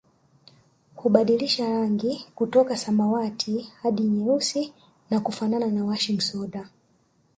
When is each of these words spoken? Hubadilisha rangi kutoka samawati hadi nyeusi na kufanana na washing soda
Hubadilisha 0.95 1.69
rangi 1.69 2.25
kutoka 2.35 2.77
samawati 2.77 3.61
hadi 3.81 4.01
nyeusi 4.03 4.73
na 5.09 5.19
kufanana 5.19 5.65
na 5.67 5.85
washing 5.85 6.19
soda 6.21 6.69